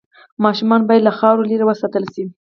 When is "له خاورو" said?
1.07-1.47